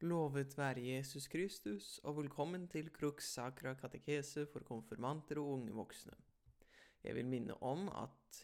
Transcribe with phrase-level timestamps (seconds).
[0.00, 6.14] Lovet være Jesus Kristus, og velkommen til Crux Sacra katekese for konfirmanter og unge voksne.
[7.04, 8.38] Jeg vil minne om at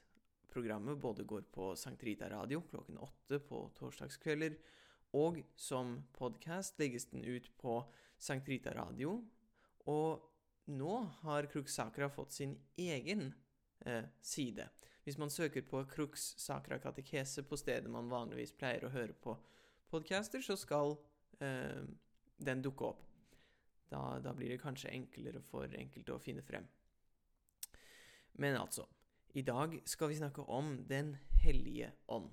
[0.53, 4.58] programmet både går på Sankt Rita Radio klokken åtte på torsdagskvelder,
[5.16, 7.78] og som podkast legges den ut på
[8.18, 9.16] Sankt Rita Radio.
[9.88, 10.28] Og
[10.68, 13.30] nå har Crux Sacra fått sin egen
[13.86, 14.68] eh, side.
[15.08, 19.38] Hvis man søker på Crux Sacra katekese på stedet man vanligvis pleier å høre på
[19.88, 20.98] podcaster, så skal
[21.38, 23.02] den dukke opp.
[23.91, 26.65] Da, da, blir det kanskje enklere for enkelte å finne frem.
[28.42, 28.87] Men altså,
[29.37, 32.30] i dag skal vi snakke om Den hellige ånd.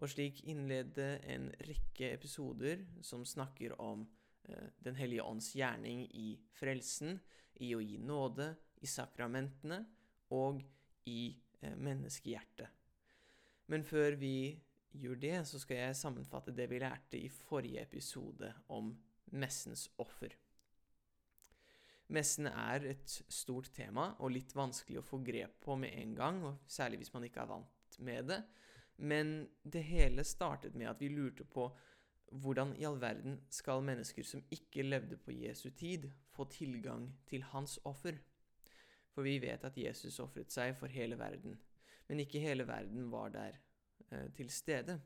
[0.00, 4.06] Og slik innlede en rekke episoder som snakker om
[4.48, 7.20] eh, Den hellige ånds gjerning i frelsen,
[7.60, 9.82] i å gi nåde, i sakramentene
[10.34, 10.62] og
[11.06, 12.70] i eh, menneskehjertet.
[13.70, 14.34] Men før vi
[14.92, 18.92] gjør det, så skal jeg sammenfatte det vi lærte i forrige episode om
[19.32, 20.34] messens offer.
[22.12, 26.42] Messen er et stort tema og litt vanskelig å få grep på med en gang,
[26.68, 28.42] særlig hvis man ikke er vant med det.
[29.00, 29.32] Men
[29.64, 31.70] det hele startet med at vi lurte på
[32.42, 37.44] hvordan i all verden skal mennesker som ikke levde på Jesu tid, få tilgang til
[37.52, 38.20] hans offer?
[39.12, 41.58] For vi vet at Jesus ofret seg for hele verden,
[42.08, 43.58] men ikke hele verden var der
[44.36, 44.98] til stede.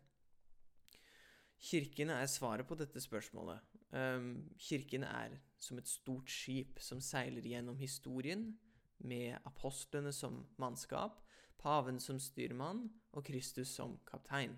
[1.63, 3.61] Kirkene er svaret på dette spørsmålet.
[3.91, 8.51] Kirkene kirken er som et stort skip som seiler gjennom historien,
[8.99, 11.21] med apostlene som mannskap,
[11.61, 14.55] paven som styrmann og Kristus som kaptein.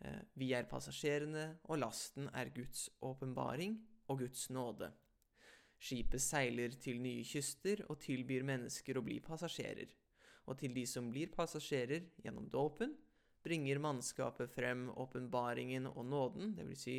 [0.00, 3.76] Eh, vi er passasjerene, og lasten er Guds åpenbaring
[4.08, 4.92] og Guds nåde.
[5.78, 9.92] Skipet seiler til nye kyster og tilbyr mennesker å bli passasjerer.
[10.48, 12.96] Og til de som blir passasjerer gjennom dåpen,
[13.48, 16.84] bringer mannskapet frem åpenbaringen og nåden, dvs.
[16.84, 16.98] Si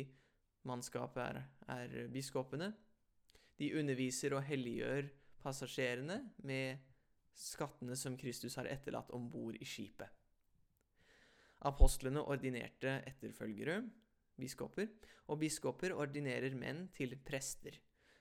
[0.66, 2.72] mannskapet er, er biskopene.
[3.60, 5.06] De underviser og helliggjør
[5.44, 6.80] passasjerene med
[7.38, 10.08] skattene som Kristus har etterlatt om bord i skipet.
[11.68, 13.82] Apostlene ordinerte etterfølgere,
[14.40, 14.88] biskoper,
[15.28, 17.76] og biskoper ordinerer menn til prester.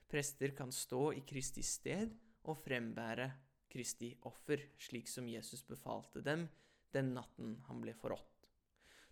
[0.09, 2.12] Prester kan stå i Kristi sted
[2.46, 3.30] og frembære
[3.72, 6.48] Kristi offer, slik som Jesus befalte dem
[6.96, 8.48] den natten han ble forrådt.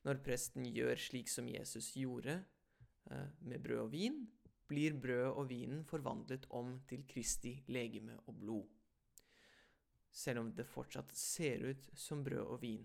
[0.07, 4.21] Når presten gjør slik som Jesus gjorde eh, med brød og vin,
[4.67, 8.65] blir brødet og vinen forvandlet om til Kristi legeme og blod.
[10.11, 12.83] Selv om det fortsatt ser ut som brød og vin.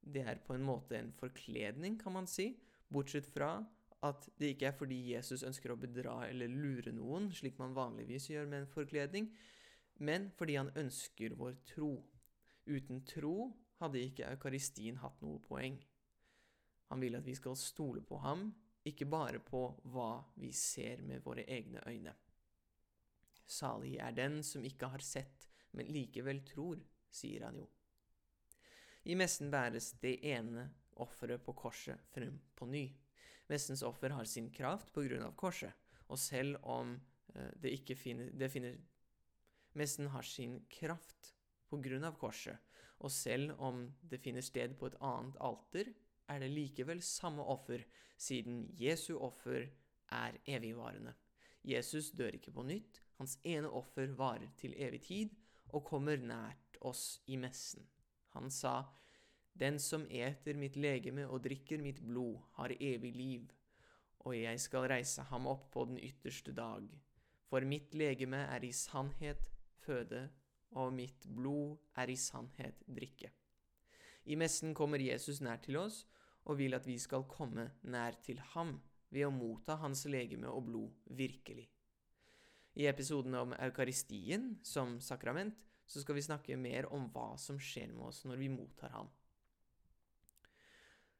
[0.00, 2.54] Det er på en måte en forkledning, kan man si,
[2.88, 3.58] bortsett fra
[4.06, 8.30] at det ikke er fordi Jesus ønsker å bedra eller lure noen, slik man vanligvis
[8.30, 9.28] gjør med en forkledning,
[10.00, 11.92] men fordi han ønsker vår tro.
[12.64, 13.50] Uten tro
[13.80, 15.78] hadde ikke eukaristien hatt noe poeng.
[16.90, 18.48] Han vil at vi skal stole på ham,
[18.86, 22.14] ikke bare på hva vi ser med våre egne øyne.
[23.50, 26.80] Salig er den som ikke har sett, men likevel tror,
[27.10, 27.66] sier han jo.
[29.10, 30.68] I messen bæres det ene
[31.00, 32.84] offeret på korset frem på ny.
[33.50, 35.72] Messens offer har sin kraft på grunn av korset,
[36.06, 36.94] og selv om
[37.34, 38.78] eh, det ikke finner, det finner
[39.78, 41.28] Messen har sin kraft
[41.70, 42.58] på grunn av korset,
[43.00, 45.92] og selv om det finner sted på et annet alter,
[46.28, 47.82] er det likevel samme offer,
[48.20, 49.66] siden Jesu offer
[50.12, 51.14] er evigvarende.
[51.64, 55.34] Jesus dør ikke på nytt, hans ene offer varer til evig tid
[55.72, 57.86] og kommer nært oss i messen.
[58.34, 58.84] Han sa,
[59.52, 63.48] Den som eter mitt legeme og drikker mitt blod, har evig liv,
[64.20, 66.86] og jeg skal reise ham opp på den ytterste dag.
[67.50, 69.50] For mitt legeme er i sannhet
[69.82, 70.28] føde
[70.78, 73.30] og mitt blod er i sannhet drikke.
[74.30, 76.04] I messen kommer Jesus nær til oss
[76.46, 78.76] og vil at vi skal komme nær til ham
[79.10, 81.66] ved å motta hans legeme og blod virkelig.
[82.78, 85.58] I episoden om eukaristien som sakrament
[85.90, 89.08] så skal vi snakke mer om hva som skjer med oss når vi mottar ham.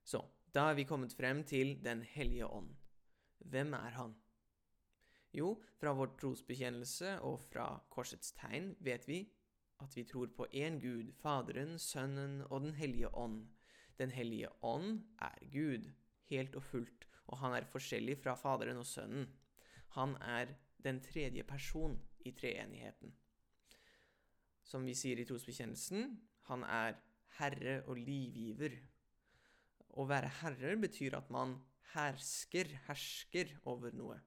[0.07, 0.23] Så,
[0.55, 2.71] da er vi kommet frem til Den hellige ånd.
[3.51, 4.15] Hvem er han?
[5.35, 9.21] Jo, fra vår trosbekjennelse og fra korsets tegn vet vi
[9.81, 13.47] at vi tror på én Gud, Faderen, Sønnen og Den hellige ånd.
[13.99, 15.91] Den hellige ånd er Gud,
[16.31, 19.29] helt og fullt, og han er forskjellig fra Faderen og Sønnen.
[19.97, 20.55] Han er
[20.85, 23.13] den tredje person i treenigheten.
[24.65, 26.15] Som vi sier i trosbekjennelsen,
[26.49, 26.97] han er
[27.41, 28.77] herre og livgiver.
[29.99, 31.57] Å være herre betyr at man
[31.95, 34.21] hersker, hersker over noe.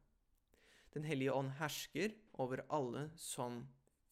[0.94, 2.14] Den hellige ånd hersker
[2.44, 3.64] over alle som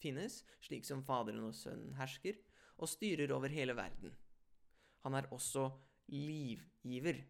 [0.02, 2.40] finnes, slik som Faderen og Sønnen hersker,
[2.82, 4.16] og styrer over hele verden.
[5.06, 5.70] Han er også
[6.12, 7.24] livgiver.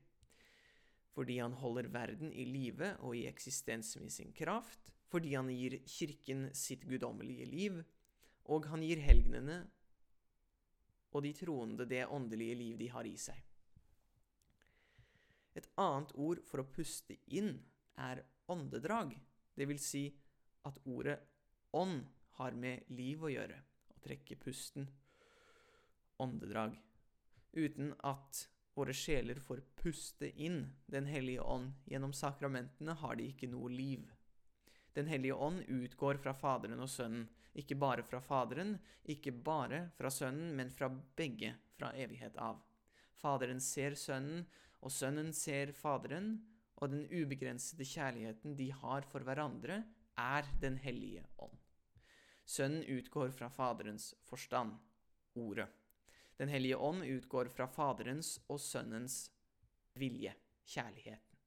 [1.11, 5.75] fordi han holder verden i live og i eksistens med sin kraft, fordi han gir
[5.83, 7.81] kirken sitt guddommelige liv,
[8.47, 9.57] og han gir helgenene
[11.11, 13.35] og de troende det åndelige liv de har i seg.
[15.59, 17.57] Et annet ord for å puste inn
[17.99, 19.11] er åndedrag,
[19.59, 20.05] det vil si
[20.67, 21.19] at ordet
[21.75, 22.05] ånd
[22.41, 23.59] har med liv å gjøre,
[23.93, 24.87] å trekke pusten,
[26.21, 26.73] åndedrag,
[27.53, 33.49] uten at våre sjeler får puste inn Den hellige ånd gjennom sakramentene, har de ikke
[33.51, 34.07] noe liv.
[34.95, 38.77] Den hellige ånd utgår fra Faderen og Sønnen, ikke bare fra Faderen,
[39.11, 42.61] ikke bare fra Sønnen, men fra begge fra evighet av.
[43.21, 44.45] Faderen ser Sønnen,
[44.81, 46.37] og Sønnen ser Faderen,
[46.81, 49.83] og den ubegrensede kjærligheten de har for hverandre,
[50.17, 51.60] er Den hellige ånd.
[52.51, 54.73] Sønnen utgår fra Faderens forstand,
[55.39, 55.69] ordet.
[56.35, 59.29] Den hellige ånd utgår fra Faderens og Sønnens
[59.95, 60.33] vilje,
[60.67, 61.37] kjærligheten.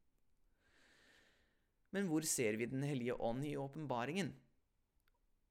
[1.92, 4.32] Men hvor ser vi Den hellige ånd i åpenbaringen?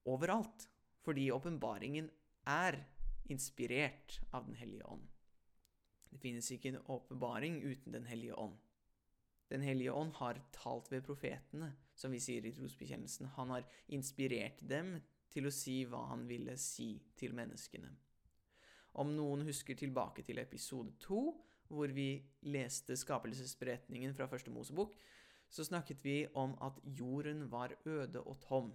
[0.09, 0.67] Overalt,
[1.05, 2.09] fordi åpenbaringen
[2.49, 2.81] er
[3.29, 5.05] inspirert av Den hellige ånd.
[6.09, 8.57] Det finnes ikke en åpenbaring uten Den hellige ånd.
[9.49, 13.27] Den hellige ånd har talt ved profetene, som vi sier i trosbekjennelsen.
[13.37, 14.95] Han har inspirert dem
[15.33, 17.89] til å si hva han ville si til menneskene.
[19.01, 21.31] Om noen husker tilbake til episode to,
[21.73, 24.93] hvor vi leste skapelsesberetningen fra første Mosebok,
[25.49, 28.71] så snakket vi om at jorden var øde og tom,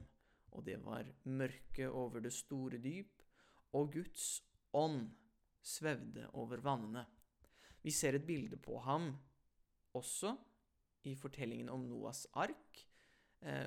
[0.50, 3.22] og det var mørke over det store dyp,
[3.72, 5.08] og Guds ånd
[5.62, 7.04] svevde over vannene.
[7.82, 9.12] Vi ser et bilde på ham
[9.94, 10.34] også
[11.06, 12.84] i fortellingen om Noas ark,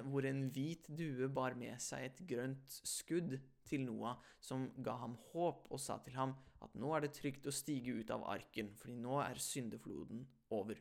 [0.03, 3.37] hvor en hvit due bar med seg et grønt skudd
[3.67, 7.47] til Noah, som ga ham håp og sa til ham at nå er det trygt
[7.47, 10.79] å stige ut av arken, fordi nå er syndefloden over.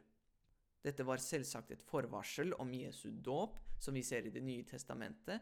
[0.83, 5.41] Dette var selvsagt et forvarsel om Jesu dåp, som vi ser i Det nye testamentet,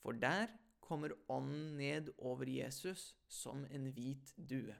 [0.00, 0.50] for der
[0.80, 4.74] kommer Ånden ned over Jesus som en hvit due.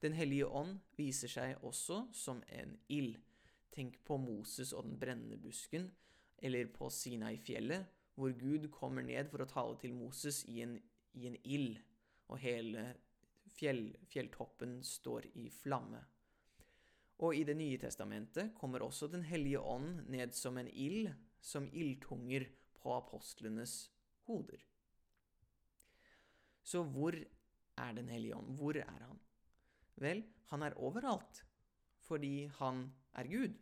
[0.00, 3.16] Den hellige ånd viser seg også som en ild.
[3.72, 5.90] Tenk på Moses og den brennende busken,
[6.40, 10.76] eller på Sinai-fjellet, hvor Gud kommer ned for å tale til Moses i en,
[11.16, 11.78] i en ild,
[12.30, 12.84] og hele
[13.50, 16.00] fjell, fjelltoppen står i flamme.
[17.20, 21.10] Og i Det nye testamentet kommer også Den hellige ånd ned som en ild,
[21.40, 22.46] som ildtunger
[22.80, 23.90] på apostlenes
[24.28, 24.60] hoder.
[26.62, 28.56] Så hvor er Den hellige ånd?
[28.56, 29.20] Hvor er han?
[30.00, 31.44] Vel, han er overalt,
[32.00, 33.58] fordi han er Gud.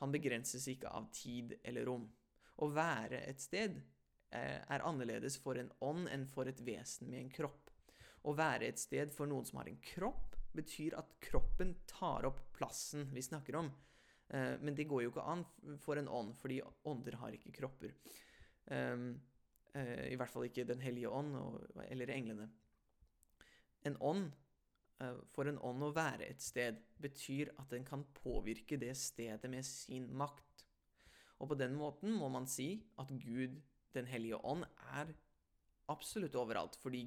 [0.00, 2.08] Han begrenses ikke av tid eller rom.
[2.60, 3.78] Å være et sted
[4.32, 7.70] eh, er annerledes for en ånd enn for et vesen med en kropp.
[8.22, 12.42] Å være et sted for noen som har en kropp, betyr at kroppen tar opp
[12.58, 13.72] plassen vi snakker om.
[14.28, 15.46] Eh, men det går jo ikke an
[15.80, 17.96] for en ånd, fordi ånder har ikke kropper.
[18.72, 19.14] Ehm,
[19.74, 21.34] eh, I hvert fall ikke Den hellige ånd
[21.88, 22.50] eller englene.
[23.82, 24.30] En ånd,
[25.34, 29.66] for en ånd å være et sted, betyr at den kan påvirke det stedet med
[29.66, 30.51] sin makt.
[31.42, 33.60] Og på den måten må man si at Gud,
[33.92, 34.64] Den hellige ånd,
[34.96, 35.10] er
[35.92, 37.02] absolutt overalt, fordi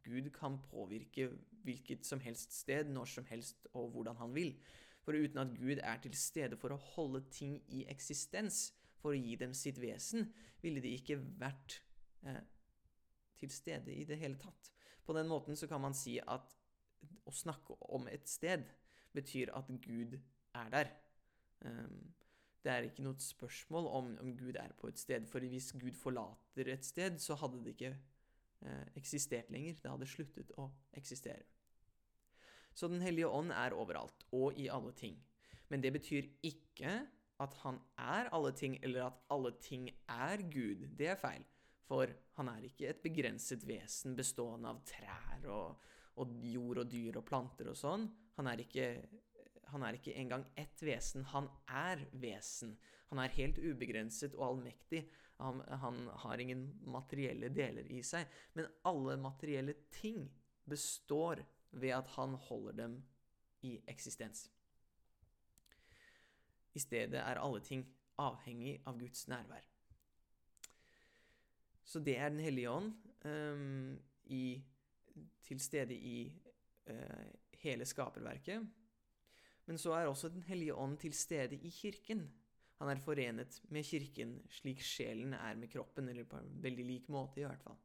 [0.00, 1.26] Gud kan påvirke
[1.64, 4.54] hvilket som helst sted, når som helst og hvordan han vil.
[5.04, 9.20] For uten at Gud er til stede for å holde ting i eksistens, for å
[9.20, 10.30] gi dem sitt vesen,
[10.62, 11.82] ville de ikke vært
[12.24, 12.40] eh,
[13.36, 14.72] til stede i det hele tatt.
[15.04, 16.56] På den måten så kan man si at
[17.28, 18.64] å snakke om et sted
[19.12, 20.16] betyr at Gud
[20.56, 20.90] er der.
[21.64, 22.12] Um,
[22.64, 25.96] det er ikke noe spørsmål om, om Gud er på et sted, for hvis Gud
[25.96, 29.78] forlater et sted, så hadde det ikke eh, eksistert lenger.
[29.80, 31.46] Det hadde sluttet å eksistere.
[32.74, 35.16] Så Den hellige ånd er overalt og i alle ting.
[35.68, 37.00] Men det betyr ikke
[37.40, 40.84] at han er alle ting, eller at alle ting er Gud.
[40.98, 41.46] Det er feil.
[41.88, 45.80] For han er ikke et begrenset vesen bestående av trær og,
[46.22, 48.04] og jord og dyr og planter og sånn.
[48.36, 48.90] Han er ikke
[49.72, 52.76] han er ikke engang ett vesen, han er vesen.
[53.10, 55.02] Han er helt ubegrenset og allmektig.
[55.40, 58.28] Han, han, har ingen materielle deler i seg.
[58.54, 60.28] Men alle materielle ting
[60.68, 62.96] består ved at han holder dem
[63.66, 64.48] i eksistens.
[66.74, 67.82] I stedet er alle ting
[68.20, 69.66] avhengig av Guds nærvær.
[71.84, 72.92] Så det er Den hellige ånd
[73.24, 74.62] um, i,
[75.42, 76.30] til stede i
[76.90, 77.26] uh,
[77.64, 78.68] hele skaperverket.
[79.70, 82.24] Men så er også Den hellige ånd til stede i kirken.
[82.80, 87.08] Han er forenet med kirken slik sjelen er med kroppen, eller på en veldig lik
[87.08, 87.76] måte, i hvert fall.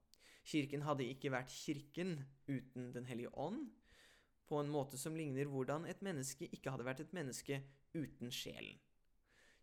[0.46, 2.16] Kirken hadde ikke vært kirken
[2.48, 3.68] uten Den hellige ånd,
[4.50, 7.62] på en måte som ligner hvordan et menneske ikke hadde vært et menneske
[7.94, 8.82] uten sjelen.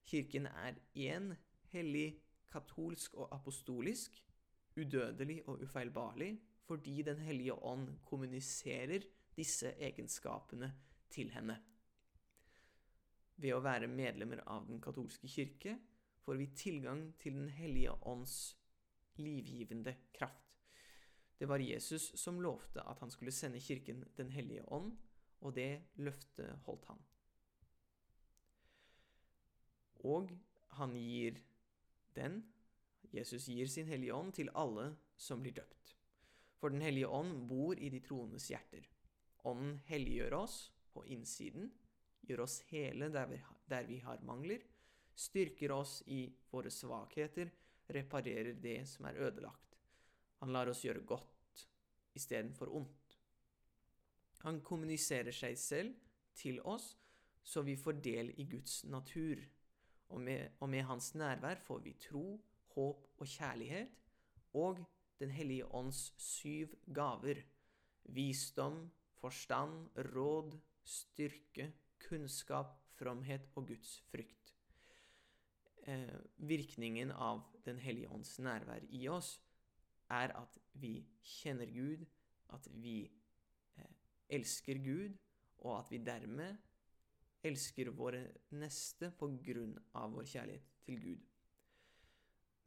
[0.07, 1.35] Kirken er én,
[1.75, 2.21] hellig,
[2.53, 4.23] katolsk og apostolisk,
[4.77, 6.39] udødelig og ufeilbarlig,
[6.71, 10.73] fordi Den hellige ånd kommuniserer disse egenskapene
[11.11, 11.59] til henne.
[13.43, 15.75] Ved å være medlemmer av Den katolske kirke
[16.23, 18.37] får vi tilgang til Den hellige ånds
[19.19, 20.53] livgivende kraft.
[21.39, 24.93] Det var Jesus som lovte at han skulle sende kirken Den hellige ånd,
[25.41, 27.01] og det løftet holdt han.
[30.07, 30.31] Og
[30.79, 31.41] han gir
[32.15, 32.45] den,
[33.11, 35.97] Jesus gir sin hellige ånd, til alle som blir døpt.
[36.63, 38.87] For Den hellige ånd bor i de troendes hjerter.
[39.45, 40.57] Ånden helliggjør oss
[40.95, 41.73] på innsiden,
[42.27, 44.63] gjør oss hele der vi, har mangler,
[45.15, 47.51] styrker oss i våre svakheter,
[47.93, 49.79] reparerer det som er ødelagt.
[50.41, 51.67] Han lar oss gjøre godt
[52.19, 53.19] istedenfor ondt.
[54.43, 55.95] Han kommuniserer seg selv
[56.35, 56.97] til oss,
[57.43, 59.39] så vi får del i Guds natur.
[60.13, 62.41] Og med, og med hans nærvær får vi tro,
[62.75, 63.89] håp og kjærlighet,
[64.55, 64.85] og
[65.23, 67.45] Den hellige ånds syv gaver.
[68.11, 71.69] Visdom, forstand, råd, styrke,
[72.05, 74.55] kunnskap, fromhet og Guds frykt.
[75.87, 79.37] Eh, virkningen av Den hellige ånds nærvær i oss
[80.11, 82.03] er at vi kjenner Gud,
[82.51, 83.05] at vi
[83.79, 83.93] eh,
[84.29, 85.15] elsker Gud,
[85.63, 86.59] og at vi dermed
[87.47, 91.29] elsker våre neste på grunn av vår kjærlighet til Gud.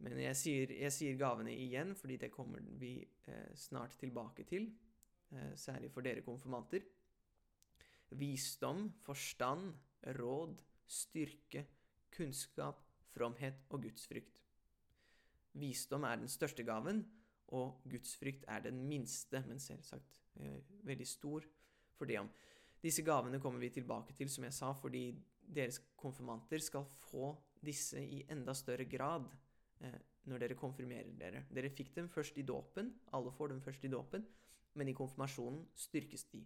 [0.03, 2.97] Men jeg sier, jeg sier gavene igjen, fordi det kommer vi
[3.31, 4.67] eh, snart tilbake til,
[5.31, 6.83] eh, særlig for dere konfirmanter.
[8.09, 9.73] Visdom, forstand,
[10.19, 11.65] råd, styrke,
[12.13, 12.83] kunnskap,
[13.15, 14.41] fromhet og gudsfrykt.
[15.55, 17.05] Visdom er den største gaven,
[17.55, 21.45] og gudsfrykt er den minste, men selvsagt eh, veldig stor
[21.95, 22.29] for det om.
[22.81, 25.07] Disse gavene kommer vi tilbake til, som jeg sa, fordi
[25.45, 27.31] deres konfirmanter skal få
[27.65, 29.29] disse i enda større grad
[29.81, 29.97] eh,
[30.29, 31.45] når dere konfirmerer dere.
[31.53, 34.25] Dere fikk dem først i dåpen, alle får dem først i dåpen,
[34.75, 36.43] men i konfirmasjonen styrkes de.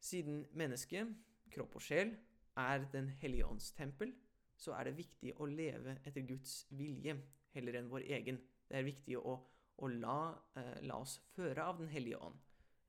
[0.00, 1.10] Siden mennesket,
[1.52, 2.14] kropp og sjel,
[2.58, 4.12] er Den hellige ånds tempel,
[4.58, 7.14] så er det viktig å leve etter Guds vilje
[7.54, 8.40] heller enn vår egen.
[8.68, 9.36] Det er viktig å,
[9.78, 10.20] å la,
[10.58, 12.40] eh, la, oss føre av Den hellige ånd,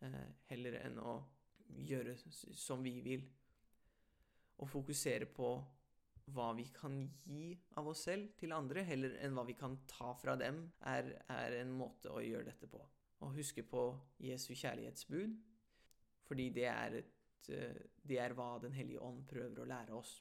[0.02, 1.20] eh, heller enn å
[1.86, 3.28] gjøre som vi vil.
[4.60, 5.52] Å fokusere på
[6.34, 10.14] hva vi kan gi av oss selv til andre, heller enn hva vi kan ta
[10.18, 12.82] fra dem, er, er en måte å gjøre dette på.
[13.20, 13.86] Å huske på
[14.24, 15.38] Jesu kjærlighetsbud,
[16.30, 20.20] fordi det er, et, eh, det er hva Den hellige ånd prøver å lære oss.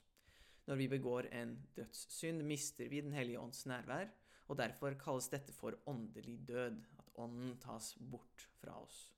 [0.68, 4.08] Når vi begår en dødssynd, mister vi Den hellige ånds nærvær,
[4.48, 9.12] og derfor kalles dette for åndelig død, at ånden tas bort fra oss.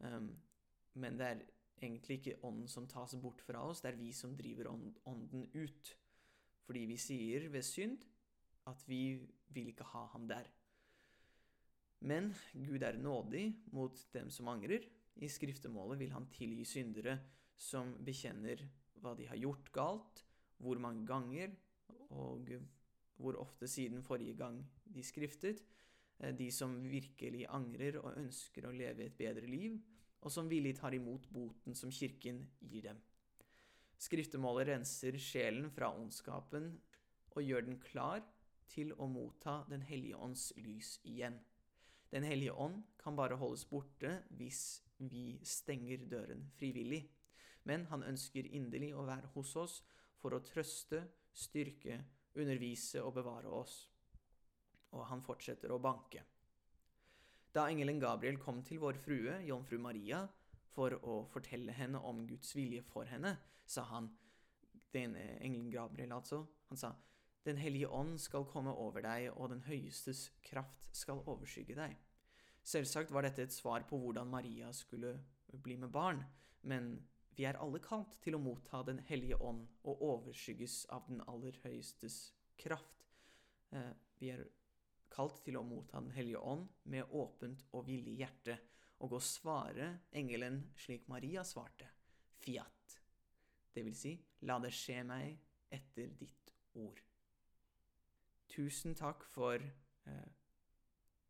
[0.00, 0.34] Um,
[0.94, 1.42] men det er
[1.80, 5.96] egentlig ikke ånden som tas bort fra oss, det er vi som driver ånden ut.
[6.66, 8.04] Fordi vi sier ved synd
[8.68, 9.16] at vi
[9.48, 10.48] vil ikke ha ham der.
[12.00, 14.84] Men Gud er nådig mot dem som angrer.
[15.16, 17.18] I skriftemålet vil han tilgi syndere
[17.60, 18.62] som bekjenner
[19.00, 20.22] hva de har gjort galt,
[20.60, 21.52] hvor mange ganger,
[22.10, 22.48] og
[23.20, 25.62] hvor ofte siden forrige gang de skriftet.
[26.20, 29.78] Eh, de som virkelig angrer og ønsker å leve et bedre liv,
[30.20, 32.98] og som villig tar imot boten som kirken gir dem.
[34.00, 36.72] Skriftemålet renser sjelen fra ondskapen
[37.34, 38.24] og gjør den klar
[38.70, 41.36] til å motta Den hellige ånds lys igjen.
[42.10, 47.04] Den hellige ånd kan bare holdes borte hvis vi stenger døren frivillig,
[47.68, 49.76] men han ønsker inderlig å være hos oss
[50.20, 52.00] for å trøste, styrke,
[52.34, 53.76] undervise og bevare oss.
[54.90, 56.24] Og han fortsetter å banke.
[57.54, 60.24] Da engelen Gabriel kom til vår frue, jomfru Maria,
[60.70, 63.36] for å fortelle henne om Guds vilje for henne,
[63.66, 64.10] sa han
[64.90, 66.40] Den engelen Gabriel, altså.
[66.66, 66.88] Han sa
[67.48, 71.96] Den hellige ånd skal komme over deg, og den høyestes kraft skal overskygge deg.
[72.66, 75.14] Selvsagt var dette et svar på hvordan Maria skulle
[75.64, 76.20] bli med barn,
[76.68, 76.92] men
[77.36, 81.56] vi er alle kalt til å motta Den hellige ånd og overskygges av den aller
[81.62, 83.06] høyestes kraft.
[83.72, 84.44] Eh, vi er
[85.08, 88.58] kalt til å motta Den hellige ånd med åpent og villig hjerte,
[89.00, 91.88] og å svare engelen slik Maria svarte,
[92.44, 92.98] fiat.
[93.72, 95.38] Det vil si, la det skje meg
[95.72, 97.00] etter ditt ord.
[98.50, 100.30] Tusen takk for eh,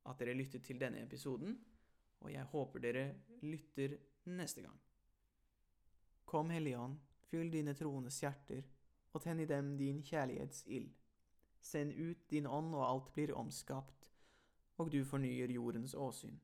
[0.08, 1.58] at dere lyttet til denne episoden,
[2.20, 3.04] og jeg håper dere
[3.42, 4.78] lytter neste gang.
[6.24, 6.96] Kom, Hellige Ånd,
[7.30, 8.62] fyll dine troendes hjerter,
[9.12, 10.90] og tenn i dem din kjærlighetsild.
[11.60, 14.10] Send ut din ånd, og alt blir omskapt,
[14.78, 16.38] og du fornyer jordens åsyn.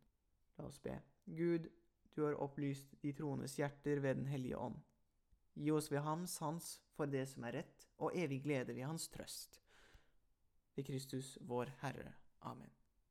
[0.58, 0.98] La oss be.
[1.26, 1.68] Gud,
[2.16, 4.76] du har opplyst de troendes hjerter ved Den hellige ånd.
[5.56, 9.08] Gi oss ved ham sans for det som er rett, og evig glede ved Hans
[9.08, 9.60] trøst.
[10.76, 12.12] Ved Kristus vår Herre.
[12.40, 12.85] Amen.